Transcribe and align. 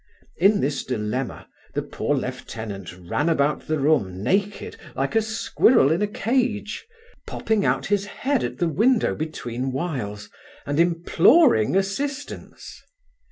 In 0.37 0.61
this 0.61 0.83
dilemma 0.83 1.47
the 1.75 1.83
poor 1.83 2.15
lieutenant 2.17 2.91
ran 2.97 3.29
about 3.29 3.67
the 3.67 3.77
room 3.77 4.23
naked 4.23 4.75
like 4.95 5.15
a 5.15 5.21
squirrel 5.21 5.91
in 5.91 6.01
a 6.01 6.07
cage, 6.07 6.87
popping 7.27 7.63
out 7.65 7.85
his 7.85 8.09
bead 8.23 8.43
at 8.43 8.57
the 8.57 8.67
window 8.67 9.13
between 9.13 9.71
whiles, 9.71 10.31
and 10.65 10.79
imploring 10.79 11.75
assistance. 11.75 12.81